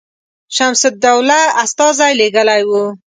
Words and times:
شمس 0.55 0.81
الدوله 0.89 1.39
استازی 1.63 2.13
لېږلی 2.19 2.61
وو. 2.69 2.83